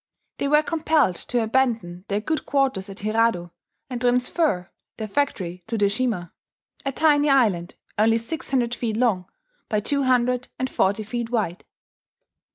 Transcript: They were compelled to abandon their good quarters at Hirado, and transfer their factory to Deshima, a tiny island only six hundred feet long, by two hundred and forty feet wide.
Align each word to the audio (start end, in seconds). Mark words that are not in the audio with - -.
They 0.39 0.47
were 0.47 0.63
compelled 0.63 1.13
to 1.27 1.43
abandon 1.43 2.05
their 2.07 2.21
good 2.21 2.47
quarters 2.47 2.89
at 2.89 3.01
Hirado, 3.01 3.51
and 3.87 4.01
transfer 4.01 4.71
their 4.97 5.07
factory 5.07 5.63
to 5.67 5.77
Deshima, 5.77 6.31
a 6.83 6.91
tiny 6.91 7.29
island 7.29 7.75
only 7.99 8.17
six 8.17 8.49
hundred 8.49 8.73
feet 8.73 8.97
long, 8.97 9.29
by 9.69 9.79
two 9.79 10.01
hundred 10.01 10.47
and 10.57 10.71
forty 10.71 11.03
feet 11.03 11.29
wide. 11.29 11.65